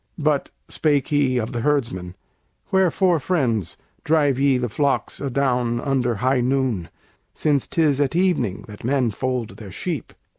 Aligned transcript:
"But," 0.17 0.49
spake 0.67 1.09
he 1.09 1.37
of 1.37 1.51
the 1.51 1.59
herdsmen, 1.59 2.15
"wherefore, 2.71 3.19
friends! 3.19 3.77
Drive 4.03 4.39
ye 4.39 4.57
the 4.57 4.67
flocks 4.67 5.21
adown 5.21 5.79
under 5.79 6.15
high 6.15 6.41
noon, 6.41 6.89
Since 7.35 7.67
'tis 7.67 8.01
at 8.01 8.15
evening 8.15 8.65
that 8.67 8.83
men 8.83 9.11
fold 9.11 9.57
their 9.57 9.71
sheep?" 9.71 10.11